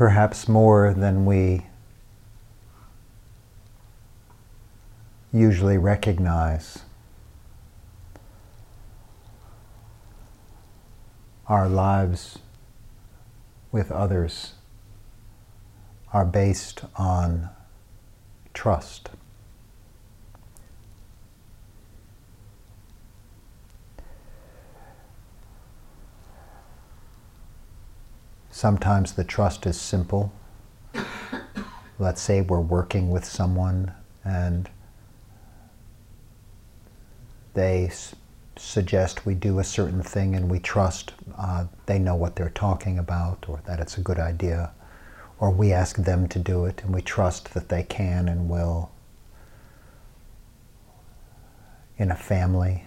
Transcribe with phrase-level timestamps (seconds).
[0.00, 1.66] perhaps more than we
[5.30, 6.84] usually recognize.
[11.48, 12.38] Our lives
[13.70, 14.54] with others
[16.14, 17.50] are based on
[18.54, 19.10] trust.
[28.60, 30.30] Sometimes the trust is simple.
[31.98, 34.68] Let's say we're working with someone and
[37.54, 37.90] they
[38.56, 42.98] suggest we do a certain thing and we trust uh, they know what they're talking
[42.98, 44.72] about or that it's a good idea.
[45.38, 48.90] Or we ask them to do it and we trust that they can and will.
[51.96, 52.84] In a family,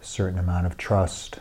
[0.00, 1.40] a certain amount of trust.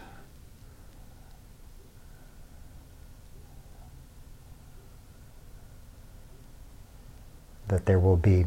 [7.73, 8.45] That there will be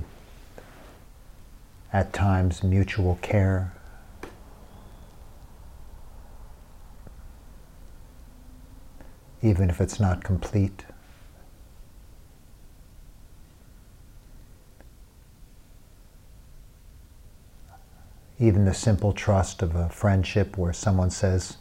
[1.92, 3.72] at times mutual care.
[9.42, 10.84] Even if it's not complete.
[18.38, 21.56] Even the simple trust of a friendship where someone says,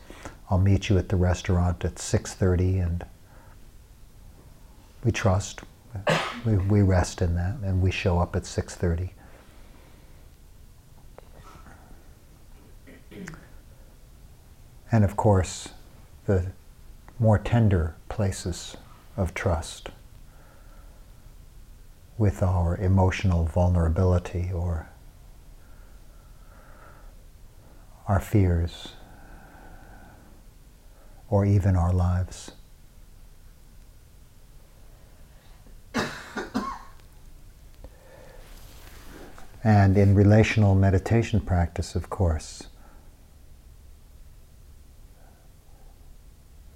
[0.51, 3.05] I'll meet you at the restaurant at 6.30 and
[5.03, 5.61] we trust,
[6.45, 9.11] we, we rest in that and we show up at 6.30.
[14.91, 15.69] And of course,
[16.25, 16.51] the
[17.19, 18.77] more tender places
[19.17, 19.89] of trust
[22.17, 24.89] with our emotional vulnerability or
[28.07, 28.89] our fears
[31.29, 32.51] or even our lives.
[39.65, 42.67] And in relational meditation practice, of course,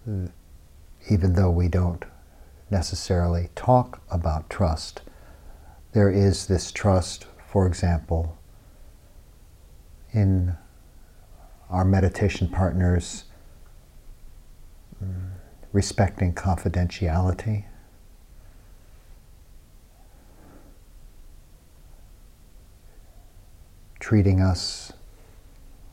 [0.07, 2.03] even though we don't
[2.71, 5.03] necessarily talk about trust,
[5.91, 8.35] there is this trust, for example,
[10.11, 10.57] in
[11.69, 13.25] our meditation partners
[15.03, 15.29] mm,
[15.71, 17.65] respecting confidentiality.
[24.09, 24.91] Treating us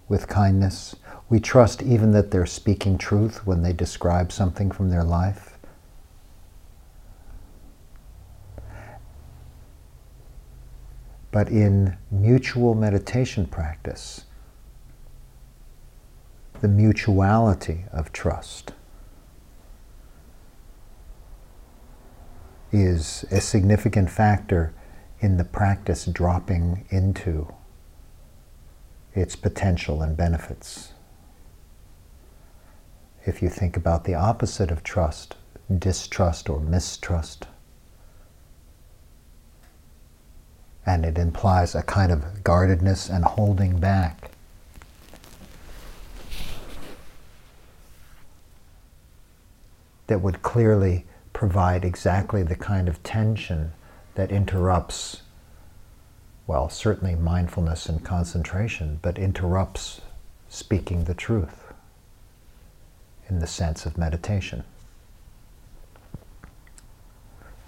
[0.08, 0.96] with kindness.
[1.28, 5.58] We trust even that they're speaking truth when they describe something from their life.
[11.30, 14.24] But in mutual meditation practice,
[16.62, 18.72] the mutuality of trust
[22.72, 24.72] is a significant factor
[25.20, 27.52] in the practice dropping into
[29.16, 30.92] its potential and benefits.
[33.24, 35.36] If you think about the opposite of trust,
[35.78, 37.46] distrust or mistrust,
[40.84, 44.30] and it implies a kind of guardedness and holding back.
[50.06, 53.72] That would clearly provide exactly the kind of tension
[54.14, 55.22] that interrupts
[56.46, 60.00] well, certainly mindfulness and concentration, but interrupts
[60.48, 61.72] speaking the truth
[63.28, 64.62] in the sense of meditation.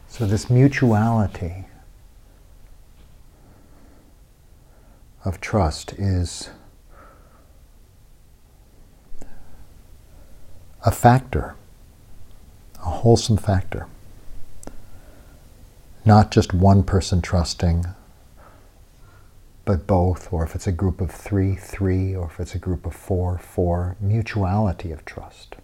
[0.06, 1.66] So, this mutuality
[5.24, 6.50] of trust is
[10.84, 11.56] a factor,
[12.76, 13.86] a wholesome factor.
[16.04, 17.84] Not just one person trusting
[19.68, 22.86] but both, or if it's a group of three, three, or if it's a group
[22.86, 25.56] of four, four, mutuality of trust.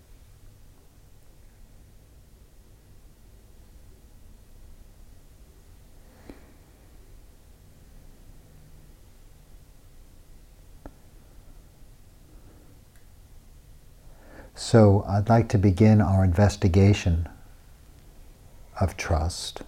[14.54, 17.26] So I'd like to begin our investigation
[18.78, 19.62] of trust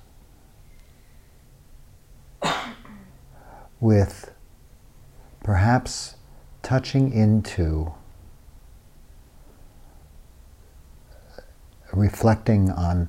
[3.81, 4.32] with
[5.43, 6.17] perhaps
[6.62, 7.93] touching into
[11.93, 13.08] reflecting on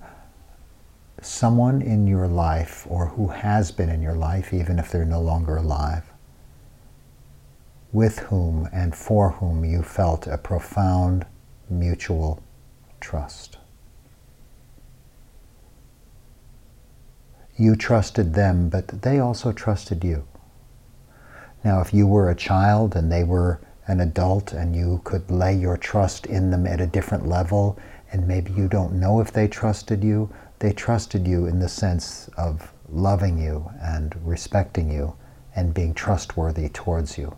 [1.21, 5.21] someone in your life or who has been in your life, even if they're no
[5.21, 6.11] longer alive,
[7.91, 11.25] with whom and for whom you felt a profound
[11.69, 12.41] mutual
[12.99, 13.57] trust.
[17.57, 20.27] You trusted them, but they also trusted you.
[21.67, 25.53] Now, if you were a child and they were an adult and you could lay
[25.53, 27.77] your trust in them at a different level,
[28.09, 32.29] and maybe you don't know if they trusted you, they trusted you in the sense
[32.37, 35.13] of loving you and respecting you
[35.57, 37.35] and being trustworthy towards you.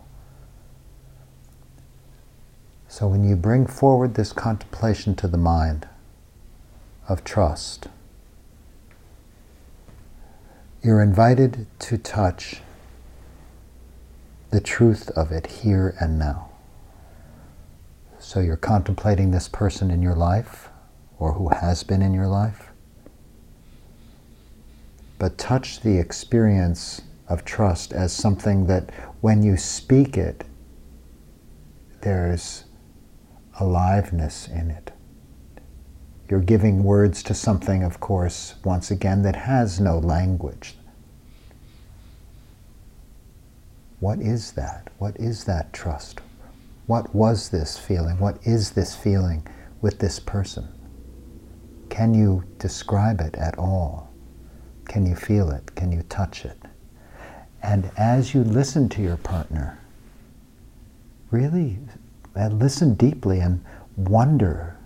[2.86, 5.88] So when you bring forward this contemplation to the mind
[7.08, 7.88] of trust,
[10.84, 12.62] you're invited to touch
[14.50, 16.50] the truth of it here and now.
[18.18, 20.68] So you're contemplating this person in your life
[21.18, 22.70] or who has been in your life.
[25.18, 30.44] But touch the experience of trust as something that when you speak it,
[32.00, 32.64] there's
[33.60, 34.92] aliveness in it.
[36.28, 40.76] You're giving words to something, of course, once again, that has no language.
[44.00, 44.90] What is that?
[44.98, 46.20] What is that trust?
[46.86, 48.18] What was this feeling?
[48.18, 49.46] What is this feeling
[49.80, 50.68] with this person?
[51.90, 54.10] Can you describe it at all?
[54.86, 55.74] Can you feel it?
[55.74, 56.58] Can you touch it?
[57.62, 59.78] And as you listen to your partner,
[61.30, 61.78] really
[62.34, 63.64] uh, listen deeply and
[63.96, 64.76] wonder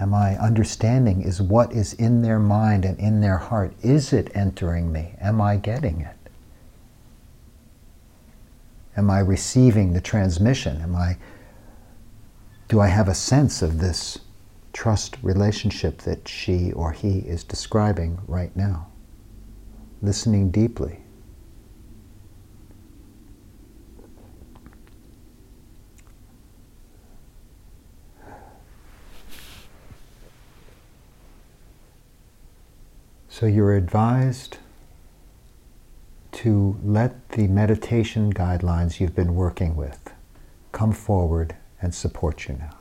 [0.00, 1.22] Am I understanding?
[1.22, 5.14] Is what is in their mind and in their heart, is it entering me?
[5.20, 6.23] Am I getting it?
[8.96, 10.80] Am I receiving the transmission?
[10.80, 11.16] Am I,
[12.68, 14.18] do I have a sense of this
[14.72, 18.88] trust relationship that she or he is describing right now?
[20.02, 21.00] Listening deeply.
[33.28, 34.58] So you're advised
[36.44, 40.12] to let the meditation guidelines you've been working with
[40.72, 42.76] come forward and support you now.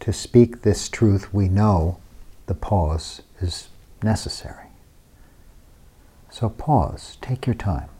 [0.00, 1.98] To speak this truth, we know
[2.46, 3.68] the pause is
[4.02, 4.68] necessary.
[6.30, 7.90] So pause, take your time.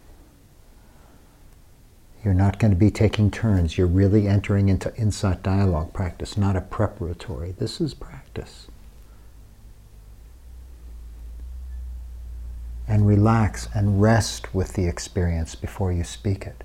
[2.25, 3.77] You're not going to be taking turns.
[3.77, 7.53] You're really entering into insight dialogue practice, not a preparatory.
[7.53, 8.69] This is practice.
[12.91, 16.65] And relax and rest with the experience before you speak it.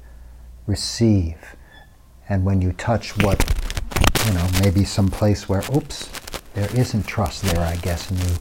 [0.66, 1.56] Receive.
[2.28, 3.46] And when you touch what,
[4.26, 6.10] you know, maybe some place where, oops,
[6.56, 8.36] there isn't trust there, I guess, and you,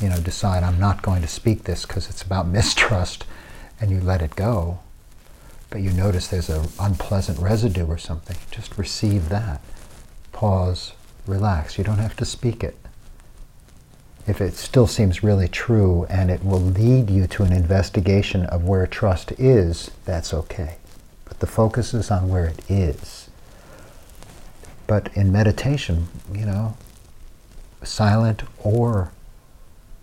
[0.00, 3.26] you know, decide I'm not going to speak this because it's about mistrust,
[3.78, 4.78] and you let it go,
[5.68, 9.60] but you notice there's an unpleasant residue or something, just receive that.
[10.32, 10.94] Pause,
[11.26, 11.76] relax.
[11.76, 12.85] You don't have to speak it
[14.26, 18.64] if it still seems really true and it will lead you to an investigation of
[18.64, 20.76] where trust is, that's okay.
[21.24, 23.30] But the focus is on where it is.
[24.86, 26.76] But in meditation, you know,
[27.82, 29.12] silent or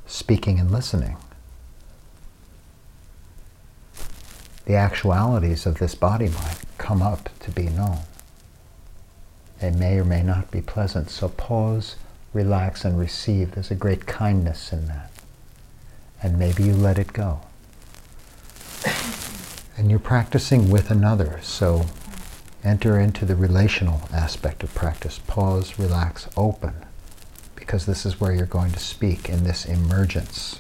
[0.06, 1.18] speaking and listening,
[4.66, 8.00] the actualities of this body might come up to be known.
[9.60, 11.10] They may or may not be pleasant.
[11.10, 11.96] So pause
[12.34, 13.52] relax and receive.
[13.52, 15.12] There's a great kindness in that.
[16.22, 17.42] And maybe you let it go.
[19.76, 21.88] And you're practicing with another, so
[22.64, 25.20] enter into the relational aspect of practice.
[25.26, 26.76] Pause, relax, open,
[27.56, 30.60] because this is where you're going to speak in this emergence,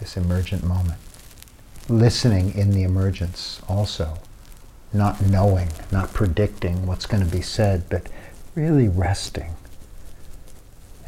[0.00, 1.00] this emergent moment.
[1.88, 4.18] Listening in the emergence also,
[4.92, 8.06] not knowing, not predicting what's going to be said, but
[8.54, 9.56] really resting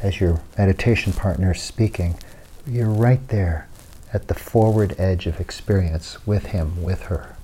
[0.01, 2.17] as your meditation partner is speaking,
[2.65, 3.67] you're right there
[4.13, 7.35] at the forward edge of experience with him, with her.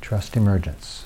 [0.00, 1.04] Trust emergence.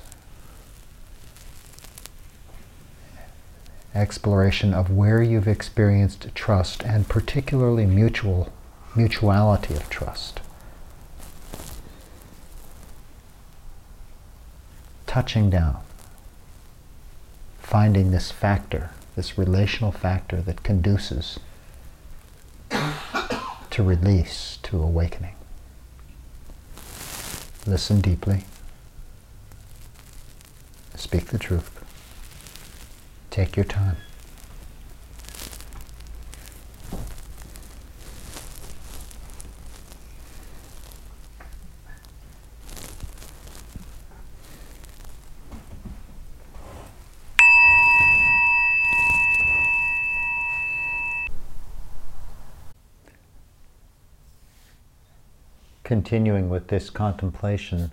[3.94, 8.52] Exploration of where you've experienced trust and particularly mutual
[8.94, 10.40] mutuality of trust.
[15.06, 15.82] Touching down
[17.62, 21.38] finding this factor, this relational factor that conduces
[23.70, 25.34] to release, to awakening.
[27.66, 28.44] Listen deeply.
[30.96, 31.70] Speak the truth.
[33.30, 33.96] Take your time.
[56.12, 57.90] Continuing with this contemplation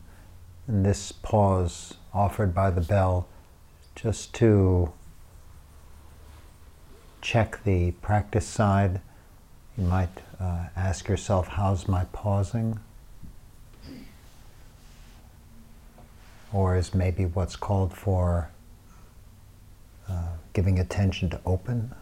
[0.68, 3.26] and this pause offered by the bell
[3.96, 4.92] just to
[7.22, 9.00] check the practice side.
[9.78, 12.82] You might uh, ask yourself, how's my pausing?
[16.52, 18.50] Or is maybe what's called for
[20.10, 21.96] uh, giving attention to open?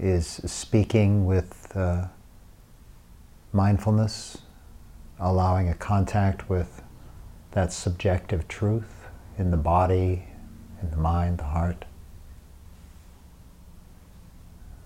[0.00, 2.06] Is speaking with uh,
[3.52, 4.38] mindfulness,
[5.18, 6.82] allowing a contact with
[7.50, 10.28] that subjective truth in the body,
[10.80, 11.84] in the mind, the heart.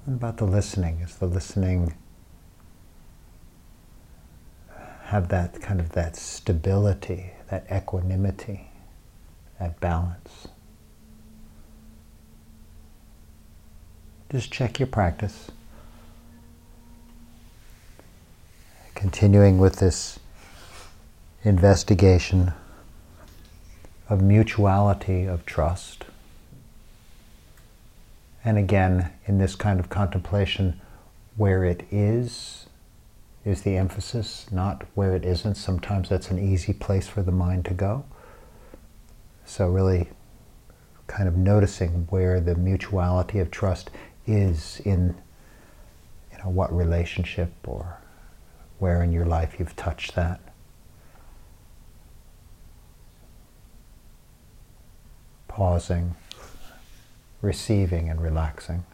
[0.04, 1.00] What about the listening?
[1.00, 1.94] Is the listening
[5.04, 8.70] have that kind of that stability, that equanimity,
[9.60, 10.48] that balance?
[14.32, 15.50] Just check your practice.
[18.94, 20.18] Continuing with this
[21.44, 22.54] investigation
[24.08, 26.06] of mutuality of trust.
[28.42, 30.80] And again, in this kind of contemplation,
[31.36, 32.66] where it is,
[33.44, 35.56] is the emphasis, not where it isn't.
[35.56, 38.06] Sometimes that's an easy place for the mind to go.
[39.44, 40.08] So, really
[41.06, 43.90] kind of noticing where the mutuality of trust
[44.26, 45.14] is in
[46.30, 47.98] you know, what relationship or
[48.78, 50.40] where in your life you've touched that.
[55.52, 56.14] pausing,
[57.42, 58.84] receiving, and relaxing.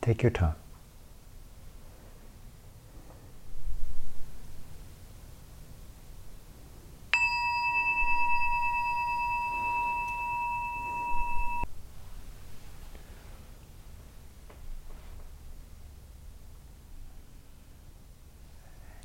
[0.00, 0.61] Take your time.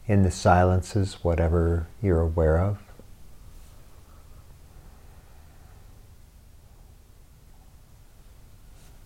[0.08, 2.80] In the silences, whatever you're aware of.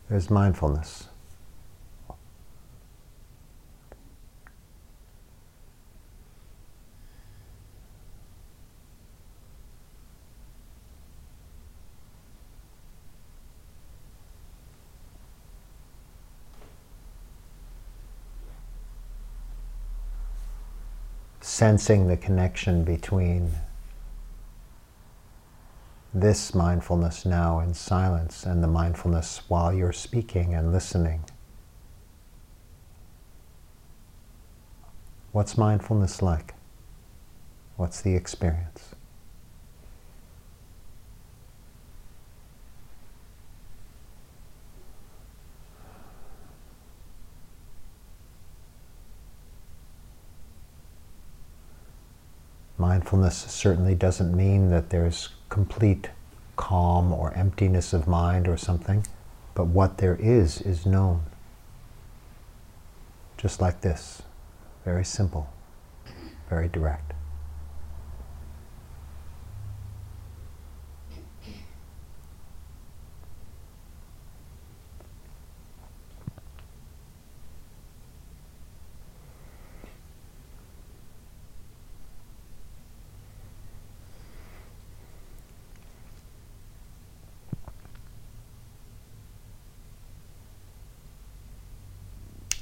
[0.10, 1.08] There's mindfulness.
[21.42, 23.52] Sensing the connection between
[26.14, 31.24] this mindfulness now in silence and the mindfulness while you're speaking and listening.
[35.32, 36.54] What's mindfulness like?
[37.78, 38.96] What's the experience?
[52.82, 56.10] Mindfulness certainly doesn't mean that there's complete
[56.56, 59.06] calm or emptiness of mind or something,
[59.54, 61.22] but what there is is known.
[63.38, 64.24] Just like this.
[64.84, 65.54] Very simple,
[66.50, 67.14] very direct.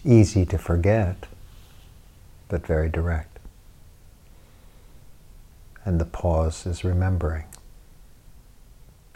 [0.05, 1.27] Easy to forget,
[2.47, 3.39] but very direct.
[5.85, 7.45] And the pause is remembering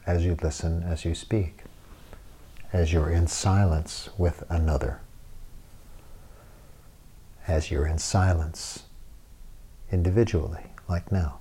[0.05, 1.59] as you listen, as you speak,
[2.71, 4.99] as you're in silence with another,
[7.47, 8.83] as you're in silence
[9.91, 11.39] individually, like now.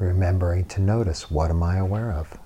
[0.00, 2.38] Remembering to notice what am I aware of?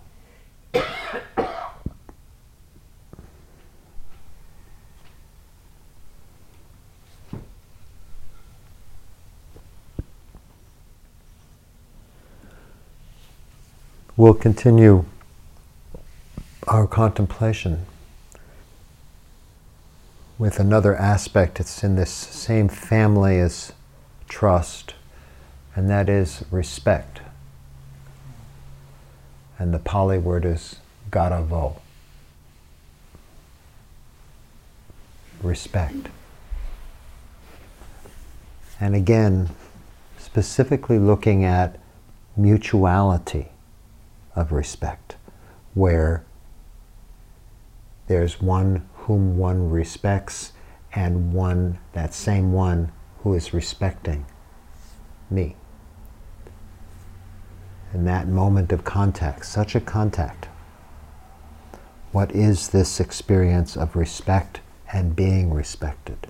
[14.17, 15.05] We'll continue
[16.69, 17.87] our contemplation
[20.39, 21.59] with another aspect.
[21.59, 23.73] It's in this same family as
[24.29, 24.95] trust,
[25.75, 27.21] and that is respect
[29.59, 30.77] and the Pali word is
[31.11, 31.81] garavo.
[35.45, 36.09] respect.
[38.81, 39.51] And again,
[40.19, 41.79] specifically looking at
[42.37, 43.49] mutuality
[44.35, 45.17] of respect,
[45.75, 46.25] where
[48.09, 50.53] there's one whom one respects
[50.95, 54.27] and one, that same one, who is respecting
[55.31, 55.57] me.
[57.95, 60.49] In that moment of contact, such a contact,
[62.11, 64.59] what is this experience of respect
[64.93, 66.27] and being respected?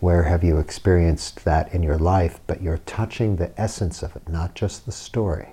[0.00, 4.26] Where have you experienced that in your life, but you're touching the essence of it,
[4.28, 5.50] not just the story?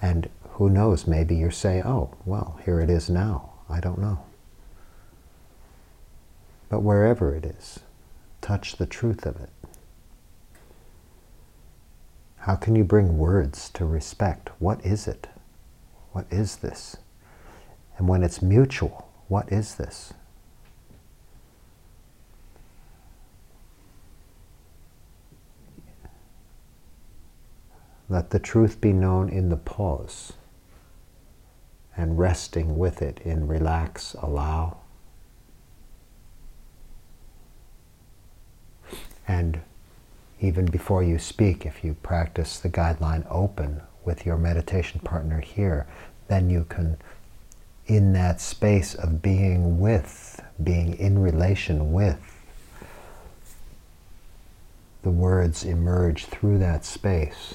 [0.00, 3.53] And who knows, maybe you say, oh, well, here it is now.
[3.68, 4.24] I don't know.
[6.68, 7.80] But wherever it is,
[8.40, 9.50] touch the truth of it.
[12.38, 14.50] How can you bring words to respect?
[14.58, 15.28] What is it?
[16.12, 16.96] What is this?
[17.96, 20.12] And when it's mutual, what is this?
[28.08, 30.34] Let the truth be known in the pause
[31.96, 34.78] and resting with it in relax, allow.
[39.26, 39.60] And
[40.40, 45.86] even before you speak, if you practice the guideline open with your meditation partner here,
[46.28, 46.96] then you can,
[47.86, 52.18] in that space of being with, being in relation with,
[55.02, 57.54] the words emerge through that space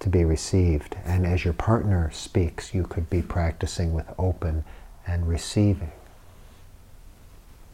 [0.00, 0.96] to be received.
[1.04, 4.64] And as your partner speaks, you could be practicing with open
[5.06, 5.92] and receiving.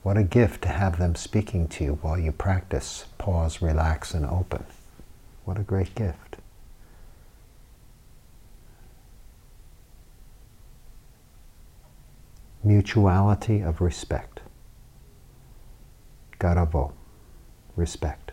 [0.02, 4.26] What a gift to have them speaking to you while you practice, pause, relax, and
[4.26, 4.64] open.
[5.44, 6.37] What a great gift.
[12.62, 14.40] Mutuality of respect.
[16.38, 16.92] Garavo,
[17.76, 18.32] respect.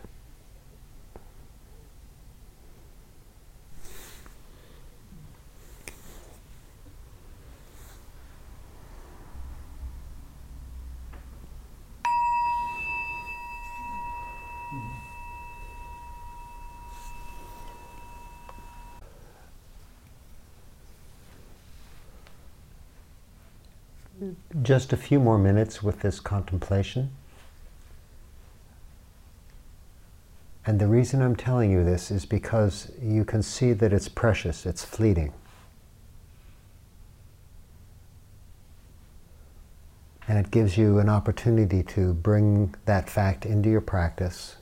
[24.61, 27.11] Just a few more minutes with this contemplation.
[30.65, 34.65] And the reason I'm telling you this is because you can see that it's precious,
[34.65, 35.33] it's fleeting.
[40.27, 44.57] And it gives you an opportunity to bring that fact into your practice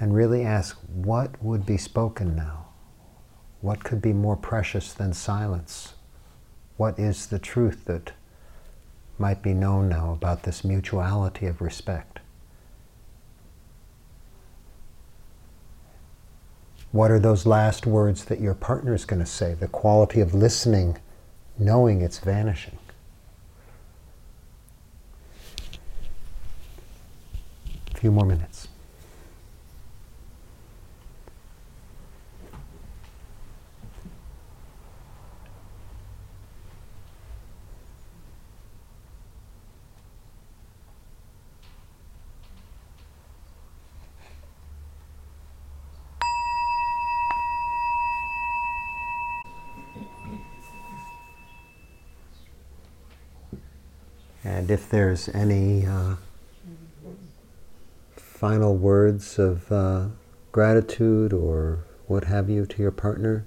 [0.00, 2.66] and really ask what would be spoken now?
[3.60, 5.94] What could be more precious than silence?
[6.80, 8.14] What is the truth that
[9.18, 12.20] might be known now about this mutuality of respect.
[16.90, 19.52] What are those last words that your partner is going to say?
[19.52, 20.96] The quality of listening,
[21.58, 22.78] knowing it's vanishing.
[27.94, 28.69] A few more minutes.
[54.42, 56.16] And if there's any uh,
[58.16, 60.06] final words of uh,
[60.52, 63.44] gratitude or what have you to your partner,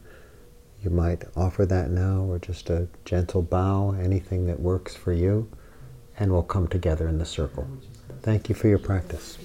[0.83, 5.49] you might offer that now or just a gentle bow, anything that works for you,
[6.19, 7.67] and we'll come together in the circle.
[8.21, 9.37] Thank you for your practice.